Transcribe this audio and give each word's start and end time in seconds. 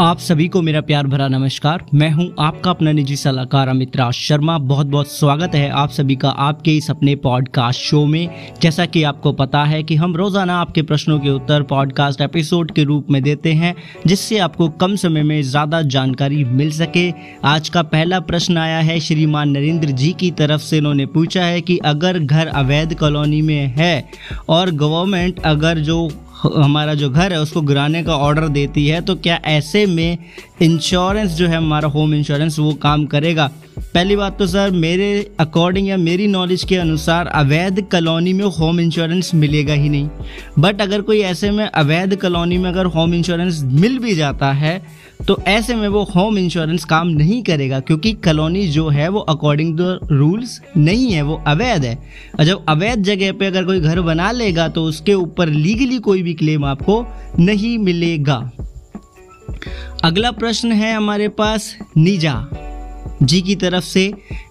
आप 0.00 0.18
सभी 0.18 0.46
को 0.48 0.60
मेरा 0.62 0.80
प्यार 0.80 1.06
भरा 1.06 1.26
नमस्कार। 1.28 1.84
मैं 1.94 2.10
हूँ 2.10 2.24
आपका 2.38 2.70
अपना 2.70 2.92
निजी 2.92 3.14
सलाहकार 3.16 3.68
अमित 3.68 3.96
राज 3.96 4.14
शर्मा। 4.14 4.56
बहुत 4.58 4.86
बहुत 4.86 5.08
स्वागत 5.08 5.54
है 5.54 5.68
आप 5.72 5.90
सभी 5.90 6.16
का 6.16 6.28
आपके 6.28 6.76
इस 6.76 6.90
अपने 6.90 7.14
पॉडकास्ट 7.16 7.80
शो 7.80 8.04
में। 8.06 8.52
जैसा 8.62 8.86
कि 8.86 9.02
आपको 9.02 9.32
पता 9.32 9.62
है 9.64 9.82
कि 9.82 9.96
हम 9.96 10.16
रोज़ाना 10.16 10.58
आपके 10.60 10.82
प्रश्नों 10.82 11.18
के 11.20 11.30
उत्तर 11.30 11.62
पॉडकास्ट 11.62 12.20
एपिसोड 12.20 12.70
के 12.70 12.84
रूप 12.84 13.06
में 13.10 13.22
देते 13.22 13.52
हैं, 13.52 13.74
जिससे 14.06 14.38
आपको 14.38 14.68
कम 14.74 14.96
समय 14.96 15.22
में 15.22 15.40
ज़्यादा 15.42 15.82
जानकारी 15.88 16.44
मिल 16.44 16.70
सके। 16.70 17.10
आज 17.44 17.68
का 17.68 17.82
पहला 17.84 18.20
प्रश्न 18.22 18.58
आया 18.58 18.78
है 18.80 18.98
श्रीमान 19.00 19.48
नरेंद्र 19.48 19.88
जी 19.88 20.12
की 20.12 20.30
तरफ़ 20.32 20.62
से। 20.62 20.78
इन्होंने 20.78 21.06
पूछा 21.06 21.44
है 21.44 21.60
कि 21.60 21.78
अगर 21.84 22.18
घर 22.18 22.46
अवैध 22.46 22.94
कॉलोनी 22.94 23.42
में 23.42 23.66
है 23.76 24.08
और 24.48 24.70
गवर्नमेंट 24.76 25.40
अगर 25.44 25.78
जो 25.80 26.08
हमारा 26.44 26.94
जो 26.94 27.08
घर 27.10 27.32
है, 27.32 27.40
उसको 27.40 27.60
गिराने 27.60 28.02
का 28.04 28.16
ऑर्डर 28.16 28.48
देती 28.48 28.86
है 28.86 29.00
तो 29.00 29.14
क्या 29.16 29.40
ऐसे 29.44 29.84
में 29.86 30.18
इंश्योरेंस 30.62 31.30
जो 31.30 31.46
है 31.48 31.56
हमारा 31.56 31.88
होम 31.88 32.14
इंश्योरेंस 32.14 32.58
वो 32.58 32.72
काम 32.74 33.06
करेगा? 33.06 33.50
पहली 33.76 34.16
बात 34.16 34.38
तो 34.38 34.46
सर, 34.46 34.70
मेरे 34.72 35.34
अकॉर्डिंग 35.40 35.88
या 35.88 35.96
मेरी 35.96 36.26
नॉलेज 36.26 36.64
के 36.64 36.76
अनुसार 36.76 37.26
अवैध 37.26 37.80
कॉलोनी 37.92 38.32
में 38.32 38.44
होम 38.52 38.80
इंश्योरेंस 38.80 39.30
मिलेगा 39.34 39.74
ही 39.74 39.88
नहीं। 39.88 40.08
बट 40.58 40.80
अगर 40.82 41.00
कोई 41.00 41.20
ऐसे 41.22 41.50
में 41.50 41.64
अवैध 41.64 42.16
कॉलोनी 42.20 42.58
में 42.58 42.68
अगर 42.70 42.86
होम 42.86 43.14
इंश्योरेंस 43.14 43.60
मिल 43.64 43.98
भी 43.98 44.14
जाता 44.14 44.52
है 44.54 44.80
तो 45.26 45.38
ऐसे 45.48 45.74
में 45.74 45.86
वो 45.88 46.02
होम 46.06 46.38
इंश्योरेंस 46.38 46.84
काम 46.84 47.08
नहीं 47.08 47.42
करेगा, 47.42 47.80
क्योंकि 47.80 48.12
कॉलोनी 48.14 48.66
जो 48.68 48.88
है 48.88 49.08
वो 49.08 49.20
अकॉर्डिंग 49.20 49.76
टू 49.78 49.84
रूल्स 50.08 50.60
नहीं 50.76 51.12
है, 51.12 51.22
वो 51.22 51.42
अवैध 51.46 51.84
है। 51.84 51.96
और 52.38 52.44
जब 52.44 52.64
अवैध 52.68 53.02
जगह 53.04 53.32
पे 53.32 53.46
अगर 53.46 53.64
कोई 53.64 53.80
घर 53.80 54.00
बना 54.02 54.30
लेगा 54.32 54.68
तो 54.68 54.84
उसके 54.84 55.14
ऊपर 55.14 55.48
लीगली 55.48 55.98
कोई 56.00 56.22
भी 56.22 56.34
क्लेम 56.34 56.64
आपको 56.64 57.04
नहीं 57.38 57.76
मिलेगा। 57.78 58.38
अगला 60.04 60.30
प्रश्न 60.32 60.72
है 60.72 60.94
हमारे 60.94 61.28
पास, 61.30 61.74
निजा। 61.96 62.34
जी 63.22 63.40
की 63.40 63.54
तरफ़ 63.56 63.84
से 63.84 64.04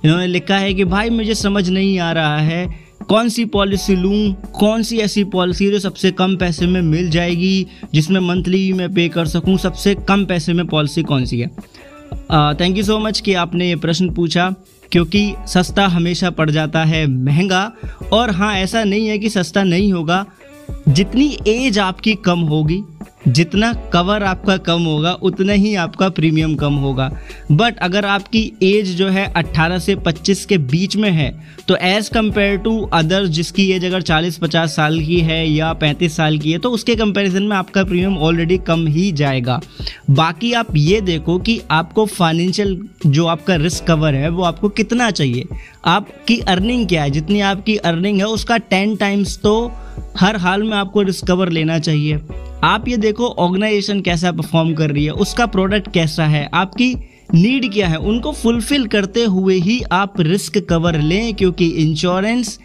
इन्होंने 0.05 0.27
लिखा 0.27 0.57
है 0.57 0.73
कि, 0.73 0.83
भाई, 0.83 1.09
मुझे 1.09 1.35
समझ 1.35 1.69
नहीं 1.69 1.99
आ 1.99 2.11
रहा 2.11 2.37
है 2.37 2.85
कौन 3.09 3.29
सी 3.29 3.45
पॉलिसी 3.45 3.95
लूँ, 3.95 4.33
कौन 4.53 4.83
सी 4.83 4.97
ऐसी 4.97 5.23
पॉलिसी 5.23 5.69
जो 5.71 5.79
सबसे 5.79 6.11
कम 6.11 6.35
पैसे 6.37 6.67
में 6.67 6.81
मिल 6.81 7.09
जाएगी, 7.09 7.67
जिसमें 7.93 8.19
मंथली 8.19 8.71
मैं 8.73 8.93
पे 8.93 9.07
कर 9.09 9.25
सकूँ, 9.25 9.57
सबसे 9.57 9.95
कम 9.95 10.25
पैसे 10.25 10.53
में 10.53 10.65
पॉलिसी 10.67 11.03
कौन 11.03 11.25
सी 11.25 11.39
है? 11.39 11.47
थैंक 12.53 12.77
यू 12.77 12.83
सो 12.83 12.97
मच 12.99 13.19
कि 13.19 13.33
आपने 13.33 13.67
ये 13.69 13.75
प्रश्न 13.75 14.09
पूछा, 14.09 14.49
क्योंकि 14.91 15.33
सस्ता 15.47 15.87
हमेशा 15.87 16.29
पड़ 16.29 16.49
जाता 16.49 16.83
है 16.83 17.05
महँगा, 17.07 17.71
और 18.13 18.31
हाँ 18.31 18.53
ऐसा 18.55 18.83
नहीं 18.83 19.07
है 19.07 19.17
कि 19.19 19.29
सस्ता 19.29 19.63
नहीं 19.63 19.93
होगा। 19.93 20.25
जितनी 20.89 21.37
एज 21.47 21.79
आपकी 21.79 22.13
कम 22.15 22.39
होगी 22.39 22.81
जितना 23.27 23.71
कवर 23.93 24.23
आपका 24.23 24.55
कम 24.57 24.81
होगा, 24.81 25.11
उतना 25.13 25.53
ही 25.53 25.73
आपका 25.75 26.09
प्रीमियम 26.09 26.55
कम 26.55 26.73
होगा। 26.75 27.09
बट 27.51 27.77
अगर 27.77 28.05
आपकी 28.05 28.51
एज 28.63 28.95
जो 28.95 29.07
है 29.07 29.25
18 29.33 29.79
से 29.79 29.95
25 29.97 30.45
के 30.45 30.57
बीच 30.57 30.95
में 30.95 31.09
है 31.11 31.29
तो 31.67 31.75
एज़ 31.75 32.09
कंपेयर 32.09 32.57
टू 32.57 32.77
अदर 32.93 33.25
जिसकी 33.27 33.69
एज 33.71 33.85
अगर 33.85 34.01
40-50 34.01 34.75
साल 34.75 34.99
की 34.99 35.19
है 35.19 35.47
या 35.49 35.73
35 35.73 36.15
साल 36.17 36.37
की 36.37 36.51
है 36.51 36.57
तो 36.57 36.69
उसके 36.69 36.95
कंपैरिजन 36.95 37.43
में 37.43 37.55
आपका 37.57 37.83
प्रीमियम 37.83 38.17
ऑलरेडी 38.17 38.57
कम 38.57 38.85
ही 38.87 39.11
जाएगा। 39.11 39.59
बाकी 40.11 40.53
आप 40.53 40.75
ये 40.75 41.01
देखो 41.01 41.37
कि 41.39 41.59
आपको 41.71 42.05
फाइनेंशियल 42.05 42.79
जो 43.05 43.25
आपका 43.25 43.55
रिस्क 43.55 43.85
कवर 43.85 44.13
है, 44.13 44.29
वो 44.29 44.43
आपको 44.43 44.69
कितना 44.69 45.11
चाहिए। 45.11 45.45
आपकी 45.85 46.39
अर्निंग 46.39 46.87
क्या 46.87 47.03
है? 47.03 47.09
जितनी 47.09 47.39
आपकी 47.41 47.75
अर्निंग 47.77 48.17
है, 48.17 48.27
उसका 48.27 48.57
टेन 48.57 48.95
टाइम्स 48.95 49.37
तो 49.37 49.71
हर 50.19 50.37
हाल 50.37 50.63
में 50.63 50.77
आपको 50.77 51.01
रिस्क 51.01 51.27
कवर 51.27 51.49
लेना 51.49 51.79
चाहिए। 51.79 52.19
आप 52.65 52.87
ये 52.87 52.97
देखो 52.97 53.27
ऑर्गेनाइजेशन 53.29 53.99
कैसा 54.01 54.31
परफॉर्म 54.31 54.73
कर 54.73 54.91
रही 54.91 55.03
है, 55.05 55.11
उसका 55.11 55.45
प्रोडक्ट 55.45 55.91
कैसा 55.93 56.25
है, 56.25 56.49
आपकी 56.53 56.93
नीड 57.33 57.71
क्या 57.73 57.87
है, 57.87 57.97
उनको 57.97 58.31
फुलफिल 58.31 58.85
करते 58.87 59.23
हुए 59.25 59.55
ही 59.55 59.79
आप 59.91 60.19
रिस्क 60.21 60.57
कवर 60.69 60.99
लें, 61.01 61.33
क्योंकि 61.33 61.67
इंश्योरेंस 61.67 62.57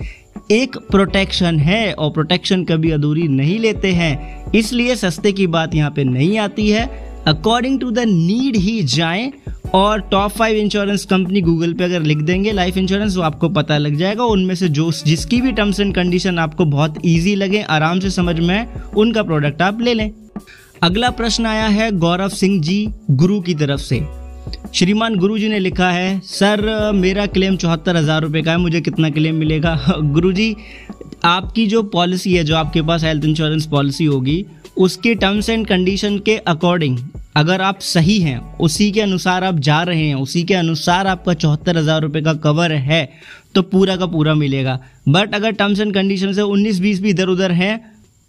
एक 0.51 0.77
प्रोटेक्शन 0.91 1.59
है 1.59 1.93
और 1.93 2.11
प्रोटेक्शन 2.11 2.65
कभी 2.65 2.91
अधूरी 2.91 3.27
नहीं 3.29 3.59
लेते 3.59 3.93
हैं। 3.93 4.53
इसलिए 4.53 4.97
सस्ते 4.97 5.33
की 5.33 5.47
बात 5.49 5.75
यहाँ 5.75 5.91
पे 5.91 6.05
नहीं 6.05 6.39
आती 6.39 6.69
है। 6.71 6.87
अकॉर्डिंग 7.27 7.79
टू 7.81 7.91
द 7.91 8.05
नीड 8.09 8.57
ही 8.57 8.83
जाएँ 8.85 9.33
और 9.75 10.01
top 10.01 10.31
five 10.31 10.57
insurance 10.57 11.05
company 11.05 11.41
Google 11.41 11.73
पे 11.73 11.85
अगर 11.85 12.03
लिख 12.03 12.19
देंगे 12.19 12.53
लाइफ 12.53 12.77
इंश्योरेंस 12.77 13.17
वो 13.17 13.23
आपको 13.23 13.49
पता 13.49 13.79
लग 13.79 13.97
जाएगा। 13.97 14.25
उनमें 14.25 14.55
से 14.55 14.69
जो 14.69 14.91
जिसकी 15.07 15.41
भी 15.41 15.53
टर्म्स 15.53 15.81
एंड 15.81 15.95
कंडीशन 15.95 16.39
आपको 16.39 16.65
बहुत 16.65 16.95
ईजी 17.05 17.35
लगे, 17.35 17.63
आराम 17.63 18.01
से 18.01 18.11
समझ 18.11 18.39
में 18.41 18.67
उनका 18.97 19.23
प्रोडक्ट 19.23 19.63
आप 19.63 19.81
ले 19.81 19.95
लें। 19.95 20.11
अगला 20.83 21.11
प्रश्न 21.11 21.47
आया 21.47 21.67
है 21.67 21.91
गौरव 21.93 22.29
सिंह 22.29 22.61
जी, 22.63 22.89
गुरु 23.11 23.41
की 23.41 23.55
तरफ़ 23.55 23.81
से। 23.81 24.01
श्रीमान 24.75 25.17
गुरु 25.17 25.39
जी 25.39 25.49
ने 25.49 25.59
लिखा 25.59 25.91
है, 25.91 26.21
सर, 26.21 26.93
मेरा 26.95 27.27
क्लेम 27.27 27.57
चौहत्तर 27.57 27.97
हज़ार 27.97 28.23
रुपये 28.23 28.43
का 28.43 28.51
है, 28.51 28.59
मुझे 28.59 28.81
कितना 28.81 29.11
क्लेम 29.11 29.35
मिलेगा? 29.35 29.79
गुरु 30.01 30.33
जी, 30.33 30.55
आपकी 31.25 31.67
जो 31.67 31.83
पॉलिसी 31.83 32.35
है, 32.35 32.45
जो 32.45 32.57
आपके 32.57 32.83
पास 32.83 33.05
हेल्थ 33.05 33.25
इंश्योरेंस 33.25 33.67
पॉलिसी 33.67 34.05
होगी 34.05 34.45
उसके 34.81 35.15
टर्म्स 35.17 35.49
एंड 35.51 35.67
कंडीशन 35.67 36.19
के 36.19 36.37
अकॉर्डिंग 36.39 36.99
अगर 37.37 37.63
आप 37.63 37.81
सही 37.81 38.19
हैं, 38.21 38.39
उसी 38.59 38.91
के 38.93 39.01
अनुसार 39.01 39.45
आप 39.45 39.59
जा 39.61 39.83
रहे 39.83 40.07
हैं, 40.07 40.15
उसी 40.17 40.43
के 40.43 40.55
अनुसार 40.55 41.07
आपका 41.07 41.35
चौहत्तर 41.35 41.79
हज़ार 41.79 42.01
रुपये 42.03 42.23
का 42.23 42.33
कवर 42.41 42.73
है 42.73 43.09
तो 43.55 43.63
पूरा 43.65 43.97
का 43.97 44.07
पूरा 44.09 44.35
मिलेगा। 44.37 44.79
बट 45.09 45.35
अगर 45.35 45.53
टर्म्स 45.53 45.81
एंड 45.81 45.95
कंडीशन 45.95 46.33
से 46.33 46.43
उन्नीस 46.43 46.81
बीस 46.81 47.01
भी 47.01 47.11
इधर 47.11 47.29
उधर 47.29 47.53
हैं 47.53 47.81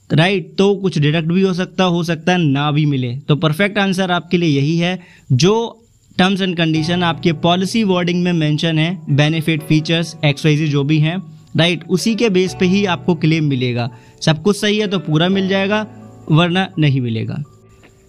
राइट 0.10 0.54
तो 0.58 0.74
कुछ 0.76 0.98
डिडक्ट 1.00 1.28
भी 1.28 1.42
हो 1.42 1.54
सकता 1.54 1.84
हो 1.86 2.04
सकता 2.04 2.32
है, 2.32 2.38
ना 2.40 2.72
भी 2.72 2.86
मिले। 2.86 3.16
तो 3.20 3.36
परफेक्ट 3.38 3.78
आंसर 3.78 4.12
आपके 4.12 4.38
लिए 4.38 4.50
यही 4.52 4.78
है, 4.78 5.00
जो 5.32 5.88
टर्म्स 6.18 6.42
एंड 6.42 6.56
कंडीशन 6.58 7.04
आपके 7.04 7.34
पॉलिसी 7.42 7.84
वर्डिंग 7.86 8.24
में 8.24 8.34
मेंशन 8.34 8.80
है 8.80 8.98
benefit 9.12 9.62
features 9.64 10.16
X Y Z 10.26 10.68
जो 10.68 10.84
भी 10.84 10.98
हैं 11.00 11.18
राइट 11.58 11.84
उसी 11.90 12.14
के 12.16 12.30
बेस 12.30 12.56
पे 12.60 12.66
ही 12.66 12.84
आपको 12.88 13.16
क्लेम 13.16 13.46
मिलेगा। 13.46 13.90
सब 14.22 14.42
कुछ 14.44 14.58
सही 14.58 14.78
है 14.78 14.88
तो 14.88 15.00
पूरा 15.00 15.30
मिल 15.30 15.48
जाएगा। 15.48 15.86
वरना 16.32 16.68
नहीं 16.80 17.02
मिलेगा। 17.02 17.44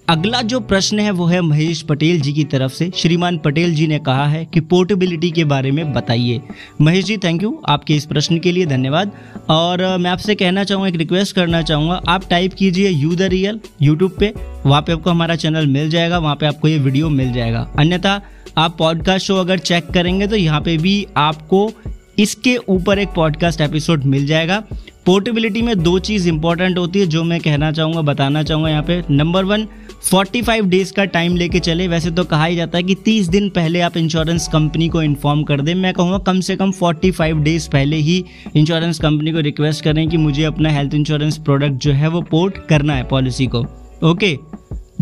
अगला 0.08 0.40
जो 0.42 0.58
प्रश्न 0.60 1.00
है, 1.00 1.10
वो 1.10 1.26
है 1.26 1.40
महेश 1.40 1.80
पटेल 1.82 2.20
जी 2.20 2.32
की 2.32 2.44
तरफ़ 2.44 2.72
से। 2.72 2.90
श्रीमान 2.96 3.38
पटेल 3.38 3.74
जी 3.74 3.86
ने 3.86 3.98
कहा 3.98 4.26
है 4.26 4.44
कि 4.44 4.60
पोर्टेबिलिटी 4.60 5.30
के 5.30 5.44
बारे 5.44 5.70
में 5.70 5.92
बताइए। 5.92 6.40
महेश 6.80 7.04
जी 7.04 7.16
थैंक 7.16 7.42
यू 7.42 7.62
आपके 7.68 7.94
इस 7.94 8.06
प्रश्न 8.06 8.38
के 8.38 8.52
लिए 8.52 8.66
धन्यवाद। 8.66 9.12
और 9.50 9.96
मैं 9.98 10.10
आपसे 10.10 10.34
कहना 10.34 10.64
चाहूँगा 10.64 10.88
एक 10.88 10.96
रिक्वेस्ट 10.96 11.34
करना 11.36 11.62
चाहूँगा। 11.62 12.00
आप 12.08 12.28
टाइप 12.30 12.54
कीजिए 12.54 12.88
यू 12.88 13.14
द 13.16 13.22
रियल 13.22 13.60
यूट्यूब 13.82 14.16
पे। 14.20 14.32
वहाँ 14.66 14.82
पे 14.82 14.92
आपको 14.92 15.10
हमारा 15.10 15.36
चैनल 15.36 15.66
मिल 15.66 15.90
जाएगा, 15.90 16.18
वहाँ 16.18 16.36
पे 16.36 16.46
आपको 16.46 16.68
ये 16.68 16.78
वीडियो 16.78 17.08
मिल 17.08 17.32
जाएगा। 17.32 17.68
अन्यथा, 17.78 18.20
आप 18.58 18.76
पॉडकास्ट 18.78 19.26
शो 19.26 19.36
अगर 19.36 19.58
चेक 19.58 19.86
करेंगे 19.86 20.26
तो 20.26 20.36
यहाँ 20.36 20.60
पे 20.60 20.76
भी 20.78 21.06
आपको 21.16 21.70
इसके 22.18 22.56
ऊपर 22.68 22.98
एक 22.98 23.08
पॉडकास्ट 23.08 23.60
एपिसोड 23.60 24.04
मिल 24.04 24.26
जाएगा। 24.26 24.62
पोर्टेबिलिटी 25.06 25.62
में 25.62 25.82
दो 25.82 25.98
चीज़ 25.98 26.28
इंपॉर्टेंट 26.28 26.78
होती 26.78 27.00
है, 27.00 27.06
जो 27.06 27.22
मैं 27.24 27.40
कहना 27.40 27.70
चाहूँगा, 27.72 28.02
बताना 28.02 28.42
चाहूँगा 28.42 28.68
यहाँ 28.70 28.82
पे। 28.82 29.02
नंबर 29.10 29.44
वन 29.44 29.66
45 30.02 30.64
डेज़ 30.64 30.92
का 30.92 31.04
टाइम 31.04 31.36
लेके 31.36 31.60
चले। 31.60 31.88
वैसे 31.88 32.10
तो 32.10 32.24
कहा 32.24 32.44
ही 32.44 32.56
जाता 32.56 32.78
है 32.78 32.84
कि 32.84 32.94
30 32.94 33.28
दिन 33.28 33.48
पहले 33.48 33.80
आप 33.80 33.96
इंश्योरेंस 33.96 34.48
कंपनी 34.48 34.88
को 34.88 35.02
इन्फॉर्म 35.02 35.42
कर 35.42 35.60
दें। 35.60 35.74
मैं 35.74 35.92
कहूँगा, 35.94 36.18
कम 36.18 36.40
से 36.40 36.56
कम 36.56 36.72
45 36.72 37.42
डेज़ 37.42 37.68
पहले 37.70 37.96
ही 37.96 38.24
इंश्योरेंस 38.56 38.98
कंपनी 38.98 39.32
को 39.32 39.40
रिक्वेस्ट 39.40 39.84
करें 39.84 40.08
कि 40.08 40.16
मुझे 40.16 40.44
अपना 40.44 40.70
हेल्थ 40.70 40.94
इंश्योरेंस 40.94 41.38
प्रोडक्ट 41.38 41.74
जो 41.74 41.92
है, 41.92 42.08
वो 42.08 42.22
पोर्ट 42.22 42.66
करना 42.68 42.94
है 42.94 43.04
पॉलिसी 43.04 43.46
को। 43.46 43.66
ओके 44.04 44.38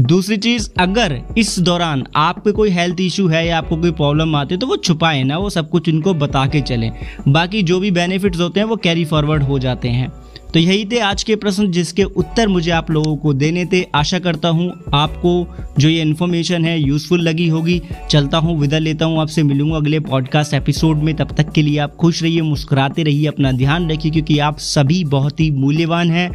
दूसरी 0.00 0.36
चीज़, 0.36 0.68
अगर 0.80 1.20
इस 1.38 1.58
दौरान 1.58 2.04
आपके 2.16 2.52
कोई 2.52 2.70
हेल्थ 2.70 3.00
इशू 3.00 3.26
है 3.28 3.46
या 3.46 3.58
आपको 3.58 3.76
कोई 3.76 3.90
प्रॉब्लम 3.90 4.34
आती 4.36 4.54
है 4.54 4.58
तो 4.60 4.66
वो 4.66 4.76
छुपाएँ 4.76 5.24
ना, 5.24 5.38
वो 5.38 5.50
सब 5.50 5.68
कुछ 5.70 5.88
इनको 5.88 6.14
बता 6.14 6.46
के 6.46 6.60
चलें। 6.60 6.90
बाकी 7.28 7.62
जो 7.62 7.78
भी 7.80 7.90
बेनिफिट्स 7.90 8.40
होते 8.40 8.60
हैं, 8.60 8.66
वो 8.66 8.76
कैरी 8.76 9.04
फॉरवर्ड 9.04 9.42
हो 9.42 9.58
जाते 9.58 9.88
हैं। 9.88 10.12
तो 10.54 10.58
यही 10.58 10.84
थे 10.84 10.98
आज 10.98 11.22
के 11.22 11.34
प्रश्न 11.36 11.70
जिसके 11.70 12.04
उत्तर 12.04 12.48
मुझे 12.48 12.70
आप 12.70 12.90
लोगों 12.90 13.16
को 13.16 13.32
देने 13.32 13.64
थे। 13.64 13.82
आशा 13.94 14.18
करता 14.18 14.48
हूँ 14.48 14.70
आपको 14.94 15.32
जो 15.78 15.88
ये 15.88 16.00
इन्फॉर्मेशन 16.02 16.64
है 16.64 16.78
यूज़फुल 16.80 17.20
लगी 17.20 17.46
होगी। 17.48 17.80
चलता 18.10 18.38
हूँ, 18.38 18.58
विदा 18.60 18.78
लेता 18.78 19.04
हूँ 19.04 19.20
आपसे। 19.20 19.42
मिलूँगा 19.42 19.76
अगले 19.76 20.00
पॉडकास्ट 20.00 20.54
एपिसोड 20.54 21.02
में। 21.02 21.14
तब 21.16 21.34
तक 21.36 21.52
के 21.52 21.62
लिए 21.62 21.78
आप 21.78 21.94
खुश 21.96 22.22
रहिए, 22.22 22.40
मुस्कुराते 22.40 23.02
रहिए, 23.02 23.26
अपना 23.26 23.52
ध्यान 23.52 23.90
रखिए, 23.90 24.12
क्योंकि 24.12 24.38
आप 24.38 24.58
सभी 24.58 25.02
बहुत 25.06 25.40
ही 25.40 25.50
मूल्यवान 25.50 26.10
हैं। 26.10 26.30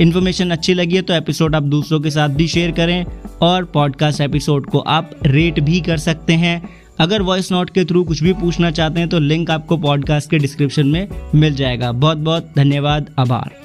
इन्फॉर्मेशन 0.00 0.50
अच्छी 0.50 0.74
लगी 0.74 0.96
है 0.96 1.02
तो 1.02 1.14
एपिसोड 1.14 1.54
आप 1.54 1.62
दूसरों 1.62 2.00
के 2.00 2.10
साथ 2.10 2.28
भी 2.28 2.48
शेयर 2.48 2.70
करें 2.72 3.04
और 3.42 3.64
पॉडकास्ट 3.64 4.20
एपिसोड 4.20 4.66
को 4.66 4.78
आप 4.78 5.10
रेट 5.26 5.60
भी 5.60 5.80
कर 5.80 5.98
सकते 5.98 6.32
हैं। 6.34 6.60
अगर 7.00 7.22
वॉइस 7.22 7.52
नोट 7.52 7.70
के 7.70 7.84
थ्रू 7.84 8.04
कुछ 8.04 8.22
भी 8.22 8.32
पूछना 8.32 8.70
चाहते 8.70 9.00
हैं 9.00 9.08
तो 9.08 9.18
लिंक 9.18 9.50
आपको 9.50 9.76
पॉडकास्ट 9.76 10.30
के 10.30 10.38
डिस्क्रिप्शन 10.38 10.86
में 10.86 11.08
मिल 11.34 11.54
जाएगा। 11.54 11.92
बहुत 11.92 12.18
बहुत 12.18 12.52
धन्यवाद, 12.56 13.10
आभार। 13.18 13.59